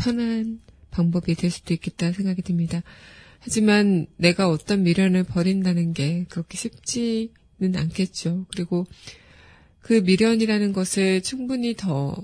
편한 0.00 0.60
방법이 0.90 1.34
될 1.34 1.50
수도 1.50 1.74
있겠다 1.74 2.10
생각이 2.12 2.42
듭니다. 2.42 2.82
하지만 3.38 4.06
내가 4.16 4.48
어떤 4.48 4.82
미련을 4.82 5.24
버린다는 5.24 5.92
게 5.92 6.24
그렇게 6.28 6.56
쉽지는 6.56 7.76
않겠죠. 7.76 8.46
그리고 8.50 8.86
그 9.80 9.94
미련이라는 9.94 10.72
것을 10.72 11.22
충분히 11.22 11.74
더 11.74 12.16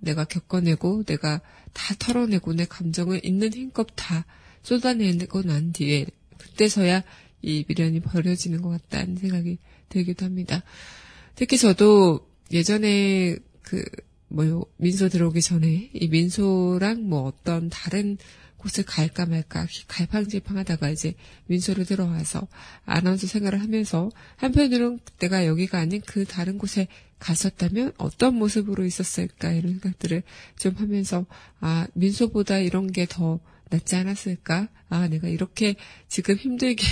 내가 0.00 0.24
겪어내고 0.24 1.04
내가 1.04 1.40
다 1.72 1.94
털어내고 1.98 2.54
내 2.54 2.64
감정을 2.64 3.24
있는 3.24 3.52
힘껏 3.52 3.86
다 3.94 4.24
쏟아내고 4.62 5.42
난 5.42 5.72
뒤에 5.72 6.06
그때서야 6.38 7.02
이 7.42 7.64
미련이 7.68 8.00
버려지는 8.00 8.62
것 8.62 8.70
같다는 8.70 9.16
생각이 9.16 9.58
들기도 9.88 10.24
합니다. 10.24 10.62
특히 11.34 11.58
저도 11.58 12.28
예전에 12.52 13.36
그 13.62 13.84
뭐요 14.28 14.64
민소 14.76 15.08
들어오기 15.08 15.40
전에 15.40 15.90
이 15.92 16.08
민소랑 16.08 17.08
뭐 17.08 17.22
어떤 17.22 17.68
다른 17.70 18.18
곳을 18.56 18.84
갈까 18.84 19.26
말까 19.26 19.66
갈팡질팡하다가 19.86 20.90
이제 20.90 21.14
민소로 21.46 21.84
들어와서 21.84 22.48
아나운서 22.84 23.26
생활을 23.26 23.60
하면서 23.60 24.10
한편으로는 24.36 24.98
내가 25.18 25.46
여기가 25.46 25.78
아닌 25.78 26.02
그 26.04 26.24
다른 26.24 26.58
곳에 26.58 26.88
갔었다면 27.18 27.92
어떤 27.98 28.34
모습으로 28.34 28.84
있었을까 28.84 29.52
이런 29.52 29.72
생각들을 29.72 30.22
좀 30.58 30.74
하면서 30.76 31.26
아 31.60 31.86
민소보다 31.94 32.58
이런 32.58 32.90
게 32.90 33.06
더 33.06 33.40
낫지 33.70 33.96
않았을까? 33.96 34.68
아 34.88 35.08
내가 35.08 35.28
이렇게 35.28 35.76
지금 36.08 36.36
힘들게 36.36 36.84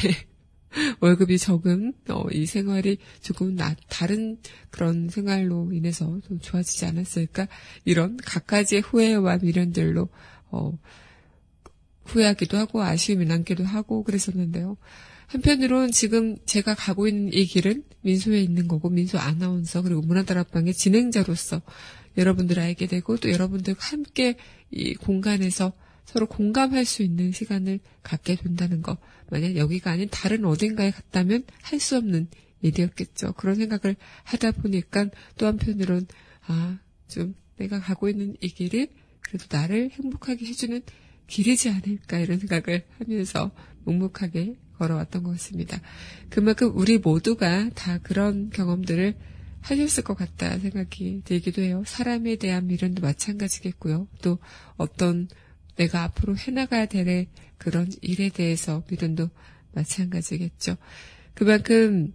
월급이 1.00 1.38
적은 1.38 1.92
어, 2.08 2.24
이 2.30 2.46
생활이 2.46 2.98
조금 3.20 3.54
나, 3.54 3.74
다른 3.88 4.38
그런 4.70 5.08
생활로 5.08 5.72
인해서 5.72 6.20
좀 6.26 6.40
좋아지지 6.40 6.86
않았을까 6.86 7.48
이런 7.84 8.16
각가지의 8.16 8.82
후회와 8.82 9.38
미련들로 9.38 10.08
어, 10.50 10.78
후회하기도 12.04 12.56
하고 12.56 12.82
아쉬움이 12.82 13.24
남기도 13.24 13.64
하고 13.64 14.02
그랬었는데요. 14.04 14.76
한편으론 15.26 15.90
지금 15.90 16.36
제가 16.44 16.74
가고 16.74 17.08
있는 17.08 17.32
이 17.32 17.46
길은 17.46 17.84
민소에 18.02 18.40
있는 18.40 18.68
거고 18.68 18.90
민소 18.90 19.18
아나운서 19.18 19.82
그리고 19.82 20.00
문화다락방의 20.02 20.74
진행자로서 20.74 21.62
여러분들 22.16 22.60
알게 22.60 22.86
되고 22.86 23.16
또 23.16 23.30
여러분들과 23.32 23.80
함께 23.84 24.36
이 24.70 24.94
공간에서 24.94 25.72
서로 26.04 26.26
공감할 26.26 26.84
수 26.84 27.02
있는 27.02 27.32
시간을 27.32 27.80
갖게 28.02 28.36
된다는 28.36 28.82
거. 28.82 28.98
만약 29.34 29.56
여기가 29.56 29.90
아닌 29.90 30.08
다른 30.12 30.44
어딘가에 30.44 30.92
갔다면 30.92 31.42
할 31.60 31.80
수 31.80 31.96
없는 31.96 32.28
일이었겠죠. 32.62 33.32
그런 33.32 33.56
생각을 33.56 33.96
하다 34.22 34.52
보니까 34.52 35.08
또 35.36 35.46
한편으론 35.46 36.06
아, 36.46 36.78
좀 37.08 37.34
내가 37.56 37.80
가고 37.80 38.08
있는 38.08 38.36
이 38.40 38.46
길이 38.48 38.86
그래도 39.22 39.46
나를 39.50 39.90
행복하게 39.90 40.46
해주는 40.46 40.80
길이지 41.26 41.68
않을까 41.68 42.20
이런 42.20 42.38
생각을 42.38 42.84
하면서 42.98 43.50
묵묵하게 43.82 44.54
걸어왔던 44.78 45.24
것 45.24 45.30
같습니다. 45.32 45.80
그만큼 46.30 46.70
우리 46.76 46.98
모두가 46.98 47.70
다 47.70 47.98
그런 47.98 48.50
경험들을 48.50 49.16
하셨을 49.62 50.04
것 50.04 50.14
같다 50.14 50.58
생각이 50.60 51.22
들기도 51.24 51.60
해요. 51.60 51.82
사람에 51.84 52.36
대한 52.36 52.68
미련도 52.68 53.02
마찬가지겠고요. 53.02 54.06
또 54.22 54.38
어떤 54.76 55.26
내가 55.76 56.04
앞으로 56.04 56.36
해나가야 56.36 56.86
될 56.86 57.26
그런 57.58 57.90
일에 58.02 58.28
대해서 58.28 58.84
미련도 58.90 59.30
마찬가지겠죠. 59.72 60.76
그만큼 61.34 62.12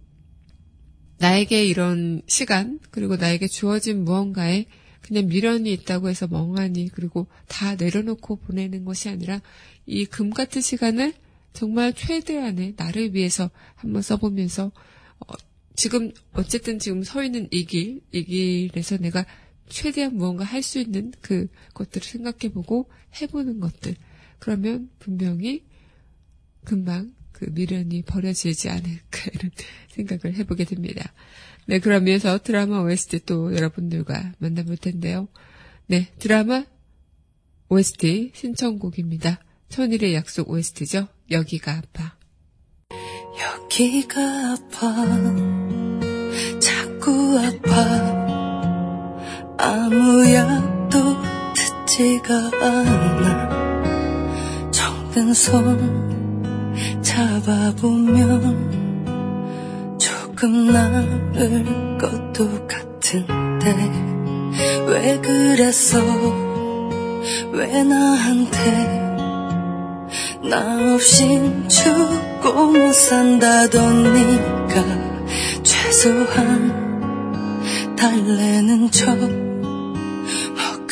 나에게 1.18 1.66
이런 1.66 2.22
시간 2.26 2.80
그리고 2.90 3.16
나에게 3.16 3.46
주어진 3.46 4.04
무언가에 4.04 4.66
그냥 5.02 5.26
미련이 5.26 5.72
있다고 5.72 6.08
해서 6.08 6.26
멍하니 6.26 6.90
그리고 6.92 7.26
다 7.48 7.74
내려놓고 7.74 8.36
보내는 8.36 8.84
것이 8.84 9.08
아니라 9.08 9.40
이 9.86 10.06
금 10.06 10.30
같은 10.30 10.62
시간을 10.62 11.14
정말 11.52 11.92
최대한의 11.92 12.74
나를 12.76 13.14
위해서 13.14 13.50
한번 13.74 14.02
써보면서 14.02 14.72
어, 15.26 15.34
지금 15.74 16.12
어쨌든 16.32 16.78
지금 16.78 17.02
서 17.02 17.22
있는 17.24 17.48
이 17.50 17.64
길, 17.64 18.00
이 18.12 18.24
길에서 18.24 18.98
내가 18.98 19.26
최대한 19.70 20.16
무언가 20.16 20.44
할 20.44 20.62
수 20.62 20.78
있는 20.78 21.12
그 21.22 21.48
것들을 21.74 22.06
생각해보고 22.06 22.90
해보는 23.20 23.60
것들. 23.60 23.94
그러면 24.38 24.90
분명히 24.98 25.64
금방 26.64 27.14
그 27.32 27.46
미련이 27.50 28.02
버려지지 28.02 28.68
않을까 28.68 29.30
이런 29.32 29.50
생각을 29.88 30.36
해보게 30.36 30.64
됩니다. 30.64 31.12
네, 31.66 31.78
그러면서 31.78 32.38
드라마 32.38 32.80
OST 32.82 33.20
또 33.24 33.54
여러분들과 33.54 34.34
만나볼 34.38 34.76
텐데요. 34.76 35.28
네, 35.86 36.12
드라마 36.18 36.64
OST 37.68 38.32
신청곡입니다. 38.34 39.40
천일의 39.68 40.14
약속 40.14 40.50
OST죠. 40.50 41.08
여기가 41.30 41.72
아파. 41.72 42.16
여기가 43.40 44.52
아파. 44.52 45.06
자꾸 46.60 47.38
아파. 47.38 48.19
아무 49.62 50.32
약도 50.32 50.98
듣지가 51.54 52.34
않아. 52.62 53.50
정든 54.70 55.34
손 55.34 57.02
잡아보면 57.02 58.70
조금 59.98 60.72
나을 60.72 61.98
것도 61.98 62.66
같은데. 62.66 63.76
왜 64.86 65.20
그랬어 65.20 65.98
왜 67.52 67.84
나한테? 67.84 69.10
나 70.48 70.94
없인 70.94 71.68
죽고 71.68 72.66
못 72.66 72.94
산다더니까. 72.94 74.74
최소한 75.62 76.90
달래는 77.94 78.90
척뭐 78.90 79.49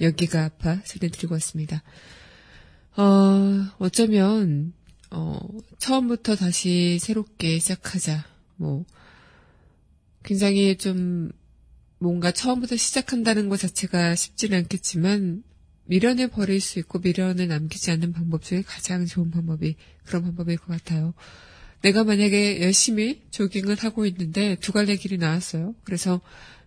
여기가 0.00 0.44
아파 0.44 0.82
전해드리고 0.82 1.34
왔습니다. 1.34 1.82
어, 2.96 3.66
어쩌면, 3.78 4.72
어, 5.10 5.38
처음부터 5.78 6.36
다시 6.36 6.98
새롭게 7.00 7.58
시작하자. 7.58 8.24
뭐, 8.56 8.84
굉장히 10.24 10.76
좀, 10.76 11.30
뭔가 11.98 12.30
처음부터 12.30 12.76
시작한다는 12.76 13.48
것 13.48 13.58
자체가 13.58 14.14
쉽지는 14.14 14.58
않겠지만, 14.58 15.42
미련을 15.88 16.28
버릴 16.28 16.60
수 16.60 16.78
있고 16.78 16.98
미련을 16.98 17.48
남기지 17.48 17.90
않는 17.92 18.12
방법 18.12 18.42
중에 18.42 18.62
가장 18.62 19.06
좋은 19.06 19.30
방법이 19.30 19.76
그런 20.04 20.22
방법일 20.22 20.58
것 20.58 20.66
같아요. 20.66 21.14
내가 21.80 22.04
만약에 22.04 22.60
열심히 22.60 23.22
조깅을 23.30 23.76
하고 23.76 24.04
있는데 24.06 24.56
두 24.60 24.72
갈래 24.72 24.96
길이 24.96 25.16
나왔어요. 25.16 25.74
그래서 25.84 26.20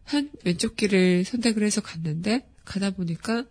한 0.03 0.31
왼쪽 0.43 0.75
길을 0.75 1.25
선택을 1.25 1.63
해서 1.63 1.81
갔는데 1.81 2.47
가다 2.65 2.91
보니까 2.91 3.45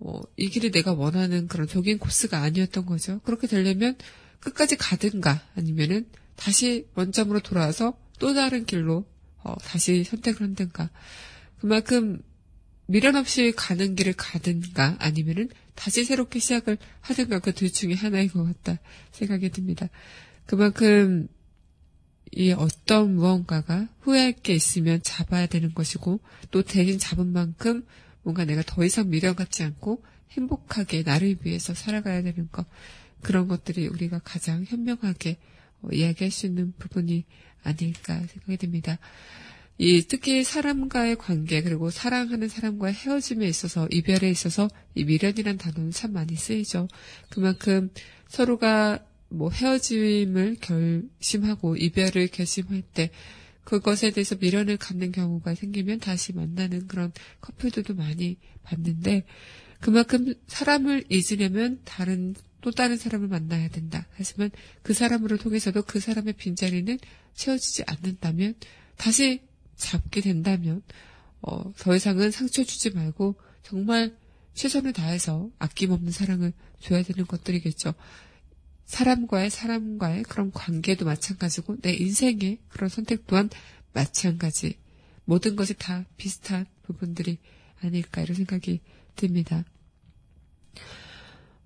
어, 0.00 0.20
이 0.36 0.48
길이 0.48 0.70
내가 0.70 0.92
원하는 0.92 1.48
그런 1.48 1.66
조깅 1.66 1.98
코스가 1.98 2.40
아니었던 2.40 2.86
거죠. 2.86 3.20
그렇게 3.24 3.46
되려면 3.46 3.96
끝까지 4.40 4.76
가든가 4.76 5.42
아니면은 5.56 6.06
다시 6.36 6.86
원점으로 6.94 7.40
돌아와서 7.40 7.98
또 8.18 8.34
다른 8.34 8.64
길로 8.64 9.04
어, 9.42 9.56
다시 9.56 10.04
선택을 10.04 10.42
한든가 10.42 10.90
그만큼 11.60 12.22
미련 12.86 13.16
없이 13.16 13.52
가는 13.54 13.94
길을 13.96 14.14
가든가 14.14 14.96
아니면은 14.98 15.50
다시 15.74 16.04
새롭게 16.04 16.38
시작을 16.38 16.78
하든가 17.00 17.40
그 17.40 17.52
둘 17.52 17.70
중에 17.70 17.94
하나인 17.94 18.28
것 18.28 18.44
같다 18.44 18.80
생각이 19.12 19.50
듭니다. 19.50 19.88
그만큼 20.46 21.28
이 22.32 22.52
어떤 22.52 23.14
무언가가 23.14 23.88
후회할 24.00 24.32
게 24.32 24.54
있으면 24.54 25.02
잡아야 25.02 25.46
되는 25.46 25.74
것이고 25.74 26.20
또 26.50 26.62
대신 26.62 26.98
잡은 26.98 27.26
만큼 27.32 27.84
뭔가 28.28 28.44
내가 28.44 28.60
더 28.60 28.84
이상 28.84 29.08
미련 29.08 29.34
갖지 29.34 29.62
않고 29.62 30.02
행복하게 30.32 31.02
나를 31.02 31.36
위해서 31.44 31.72
살아가야 31.72 32.20
되는 32.20 32.50
것 32.52 32.66
그런 33.22 33.48
것들이 33.48 33.88
우리가 33.88 34.18
가장 34.18 34.64
현명하게 34.68 35.38
어, 35.80 35.88
이야기할 35.90 36.30
수 36.30 36.44
있는 36.44 36.74
부분이 36.78 37.24
아닐까 37.62 38.18
생각이 38.18 38.58
듭니다. 38.58 38.98
이 39.78 40.02
특히 40.06 40.44
사람과의 40.44 41.16
관계 41.16 41.62
그리고 41.62 41.88
사랑하는 41.88 42.48
사람과의 42.48 42.92
헤어짐에 42.92 43.46
있어서 43.48 43.88
이별에 43.90 44.28
있어서 44.28 44.68
이 44.94 45.04
미련이란 45.04 45.56
단어는 45.56 45.92
참 45.92 46.12
많이 46.12 46.36
쓰이죠. 46.36 46.86
그만큼 47.30 47.88
서로가 48.28 49.06
뭐 49.30 49.48
헤어짐을 49.48 50.58
결심하고 50.60 51.76
이별을 51.76 52.26
결심할 52.26 52.82
때 52.82 53.10
그것에 53.68 54.12
대해서 54.12 54.34
미련을 54.34 54.78
갖는 54.78 55.12
경우가 55.12 55.54
생기면 55.54 56.00
다시 56.00 56.32
만나는 56.32 56.86
그런 56.86 57.12
커플들도 57.42 57.92
많이 57.96 58.38
봤는데 58.62 59.26
그만큼 59.78 60.32
사람을 60.46 61.04
잊으려면 61.10 61.82
다른 61.84 62.34
또 62.62 62.70
다른 62.70 62.96
사람을 62.96 63.28
만나야 63.28 63.68
된다. 63.68 64.06
하지만 64.12 64.50
그 64.80 64.94
사람으로 64.94 65.36
통해서도 65.36 65.82
그 65.82 66.00
사람의 66.00 66.32
빈자리는 66.38 66.98
채워지지 67.34 67.84
않는다면 67.86 68.54
다시 68.96 69.42
잡게 69.76 70.22
된다면 70.22 70.80
어, 71.42 71.70
더 71.74 71.94
이상은 71.94 72.30
상처 72.30 72.64
주지 72.64 72.88
말고 72.88 73.34
정말 73.62 74.16
최선을 74.54 74.94
다해서 74.94 75.50
아낌없는 75.58 76.10
사랑을 76.10 76.54
줘야 76.80 77.02
되는 77.02 77.26
것들이겠죠. 77.26 77.92
사람과의 78.88 79.50
사람과의 79.50 80.22
그런 80.22 80.50
관계도 80.50 81.04
마찬가지고 81.04 81.76
내 81.82 81.92
인생의 81.92 82.58
그런 82.70 82.88
선택 82.88 83.26
또한 83.26 83.50
마찬가지. 83.92 84.76
모든 85.26 85.56
것이 85.56 85.74
다 85.74 86.06
비슷한 86.16 86.64
부분들이 86.84 87.36
아닐까 87.82 88.22
이런 88.22 88.34
생각이 88.34 88.80
듭니다. 89.14 89.62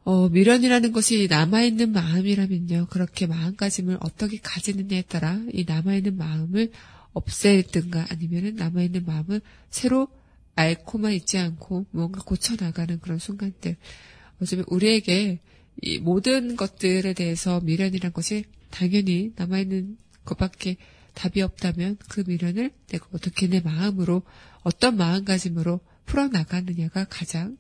어, 0.02 0.28
미련이라는 0.30 0.90
것이 0.90 1.28
남아있는 1.30 1.92
마음이라면요. 1.92 2.88
그렇게 2.90 3.28
마음가짐을 3.28 3.98
어떻게 4.00 4.38
가지느냐에 4.38 5.02
따라 5.02 5.40
이 5.52 5.64
남아있는 5.64 6.16
마음을 6.16 6.72
없애든가 7.12 8.06
아니면은 8.10 8.56
남아있는 8.56 9.04
마음을 9.06 9.40
새로 9.70 10.08
앓고만 10.56 11.12
있지 11.12 11.38
않고 11.38 11.86
뭔가 11.92 12.20
고쳐나가는 12.22 12.98
그런 12.98 13.20
순간들. 13.20 13.76
어쩌면 14.40 14.64
우리에게 14.66 15.38
이 15.80 15.98
모든 15.98 16.56
것들에 16.56 17.12
대해서 17.14 17.60
미련이란 17.60 18.12
것이 18.12 18.44
당연히 18.70 19.32
남아있는 19.36 19.96
것밖에 20.24 20.76
답이 21.14 21.42
없다면 21.42 21.98
그 22.08 22.24
미련을 22.26 22.70
내가 22.88 23.06
어떻게 23.12 23.46
내 23.46 23.60
마음으로 23.60 24.22
어떤 24.62 24.96
마음가짐으로 24.96 25.80
풀어나가느냐가 26.06 27.04
가장 27.04 27.56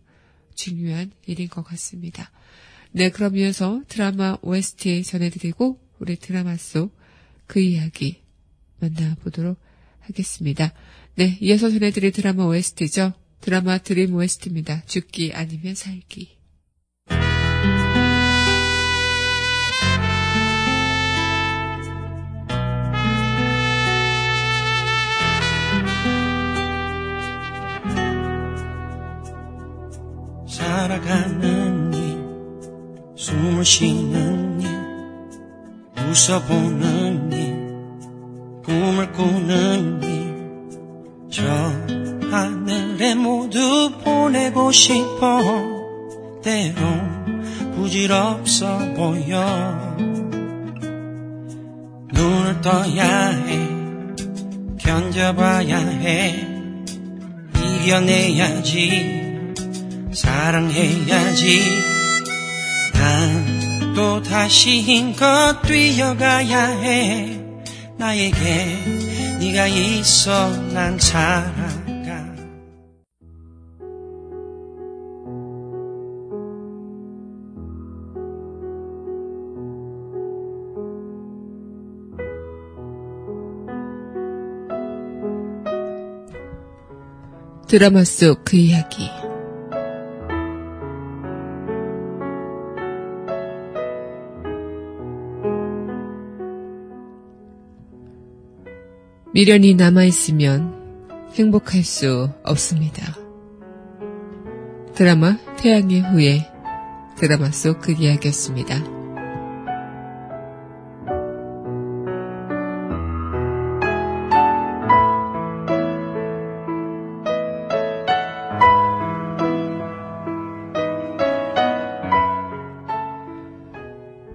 중요한 0.54 1.10
일인 1.26 1.48
것 1.48 1.62
같습니다. 1.62 2.30
네, 2.92 3.10
그럼 3.10 3.36
이어서 3.36 3.82
드라마 3.88 4.36
OST 4.42 5.02
전해드리고 5.02 5.80
우리 5.98 6.16
드라마 6.16 6.56
속 6.56 7.02
그 7.52 7.60
이야기 7.60 8.22
만나보도록 8.80 9.60
하겠습니다. 10.00 10.72
네, 11.16 11.36
이어서 11.42 11.68
전해드릴 11.68 12.12
드라마 12.12 12.44
OST죠. 12.44 13.12
드라마 13.42 13.76
드림 13.76 14.14
OST입니다. 14.14 14.84
죽기 14.86 15.32
아니면 15.34 15.74
살기. 15.74 16.41
살아가는 30.72 31.92
일, 31.92 32.18
숨을 33.14 33.62
쉬는 33.62 34.58
일, 34.62 34.68
웃어보는 36.08 37.30
일, 37.30 38.62
꿈을 38.64 39.12
꾸는 39.12 40.02
일, 40.02 41.28
저 41.30 41.42
하늘에 42.30 43.14
모두 43.14 43.92
보내고 44.02 44.72
싶어, 44.72 45.42
때론 46.42 47.74
부질없어 47.76 48.78
보여. 48.94 49.94
눈을 52.14 52.62
떠야 52.62 53.28
해, 53.28 53.68
견뎌봐야 54.78 55.76
해, 55.76 56.46
이겨내야지. 57.82 59.21
사랑해야지. 60.12 61.60
난 62.92 63.62
또 63.94 64.22
다시 64.22 64.80
힘껏 64.80 65.60
뛰어가야 65.62 66.66
해. 66.80 67.38
나에게 67.98 69.36
네가 69.38 69.66
있어 69.66 70.48
난 70.72 70.98
살아가. 70.98 72.32
드라마 87.68 88.04
속 88.04 88.44
그 88.44 88.56
이야기. 88.56 89.21
미련이 99.34 99.76
남아있으면 99.76 101.08
행복할 101.34 101.82
수 101.82 102.28
없습니다. 102.44 103.16
드라마 104.94 105.38
태양의 105.56 106.02
후예 106.02 106.46
드라마 107.16 107.50
속 107.50 107.80
그 107.80 107.92
이야기였습니다. 107.92 108.76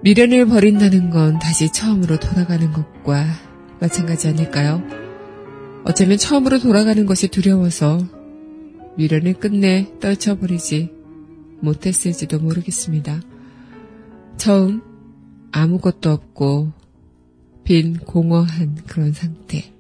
미련을 0.02 0.48
버린다는 0.48 1.12
건 1.12 1.38
다시 1.38 1.72
처음으로 1.72 2.18
돌아가는 2.18 2.72
것과 2.72 3.47
마찬가지 3.80 4.28
아닐까요? 4.28 4.82
어쩌면 5.84 6.18
처음으로 6.18 6.60
돌아가는 6.60 7.06
것이 7.06 7.28
두려워서 7.28 8.06
미련을 8.98 9.34
끝내 9.36 9.92
떨쳐버리지 10.00 10.92
못했을지도 11.60 12.40
모르겠습니다. 12.40 13.22
처음 14.38 14.82
아무것도 15.52 16.10
없고 16.10 16.72
빈 17.64 17.98
공허한 17.98 18.76
그런 18.88 19.12
상태. 19.14 19.74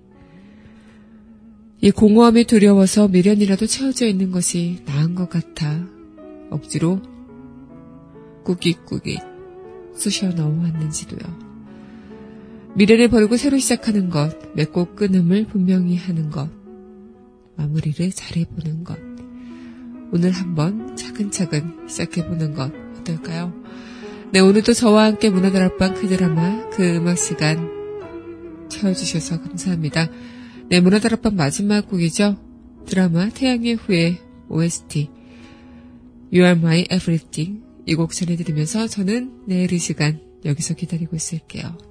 이 1.80 1.92
공허함이 1.92 2.46
두려워서 2.46 3.08
미련이라도 3.08 3.68
채워져 3.68 4.08
있는 4.08 4.32
것이 4.32 4.82
나은 4.86 5.14
것 5.14 5.30
같아 5.30 5.86
억지로 6.50 7.02
꾸깃꾸깃 8.44 9.20
쑤셔 9.96 10.30
넣어왔는지도요. 10.30 11.47
미래를 12.78 13.08
버리고 13.08 13.38
새로 13.38 13.58
시작하는 13.58 14.10
것, 14.12 14.38
맺고 14.54 14.94
끊음을 14.94 15.48
분명히 15.48 15.96
하는 15.98 16.30
것, 16.30 16.48
마무리를 17.56 18.12
잘해보는 18.12 18.84
것. 18.84 19.00
오늘 20.12 20.30
한번 20.30 20.96
차근차근 20.96 21.88
시작해보는 21.90 22.54
것 22.54 22.72
어떨까요? 23.00 23.52
네, 24.32 24.40
오늘도 24.42 24.74
저와 24.74 25.06
함께 25.06 25.32
문화다락방 25.32 25.96
그 25.96 26.08
드라마, 26.08 26.70
그 26.70 26.98
음악 26.98 27.18
시간 27.18 27.68
채워주셔서 28.70 29.42
감사합니다. 29.42 30.12
네, 30.70 30.80
문화다락방 30.80 31.36
마지막 31.36 31.90
곡이죠. 31.90 32.38
드라마 32.86 33.30
태양의 33.30 33.74
후예 33.74 34.20
OST 34.50 35.10
You 36.32 36.44
are 36.46 36.52
my 36.52 36.82
everything 36.92 37.64
이 37.88 37.96
곡 37.96 38.12
전해드리면서 38.12 38.88
저는 38.88 39.46
내일 39.48 39.74
이 39.74 39.80
시간 39.80 40.22
여기서 40.46 40.76
기다리고 40.76 41.16
있을게요. 41.16 41.87